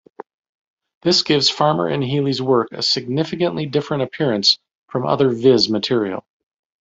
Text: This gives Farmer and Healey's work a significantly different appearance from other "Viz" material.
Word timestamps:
This 1.03 1.21
gives 1.21 1.47
Farmer 1.47 1.85
and 1.85 2.03
Healey's 2.03 2.41
work 2.41 2.69
a 2.71 2.81
significantly 2.81 3.67
different 3.67 4.01
appearance 4.01 4.57
from 4.87 5.05
other 5.05 5.29
"Viz" 5.29 5.69
material. 5.69 6.25